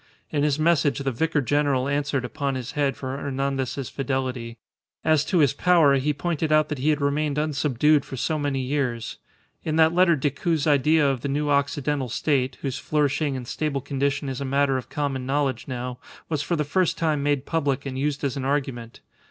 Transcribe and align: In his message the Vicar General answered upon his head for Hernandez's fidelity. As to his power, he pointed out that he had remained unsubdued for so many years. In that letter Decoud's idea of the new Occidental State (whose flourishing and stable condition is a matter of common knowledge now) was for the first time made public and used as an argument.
In 0.31 0.41
his 0.41 0.57
message 0.57 0.97
the 0.97 1.11
Vicar 1.11 1.41
General 1.43 1.87
answered 1.87 2.25
upon 2.25 2.55
his 2.55 2.71
head 2.71 2.97
for 2.97 3.15
Hernandez's 3.17 3.87
fidelity. 3.87 4.57
As 5.03 5.23
to 5.25 5.37
his 5.37 5.53
power, 5.53 5.93
he 5.97 6.11
pointed 6.11 6.51
out 6.51 6.69
that 6.69 6.79
he 6.79 6.89
had 6.89 6.99
remained 7.01 7.37
unsubdued 7.37 8.03
for 8.03 8.17
so 8.17 8.39
many 8.39 8.61
years. 8.61 9.17
In 9.63 9.75
that 9.75 9.93
letter 9.93 10.15
Decoud's 10.15 10.65
idea 10.65 11.07
of 11.07 11.21
the 11.21 11.27
new 11.29 11.51
Occidental 11.51 12.09
State 12.09 12.57
(whose 12.63 12.79
flourishing 12.79 13.37
and 13.37 13.47
stable 13.47 13.79
condition 13.81 14.27
is 14.27 14.41
a 14.41 14.43
matter 14.43 14.75
of 14.75 14.89
common 14.89 15.27
knowledge 15.27 15.67
now) 15.67 15.99
was 16.29 16.41
for 16.41 16.55
the 16.55 16.63
first 16.65 16.97
time 16.97 17.21
made 17.21 17.45
public 17.45 17.85
and 17.85 17.95
used 17.99 18.23
as 18.23 18.35
an 18.35 18.43
argument. 18.43 19.01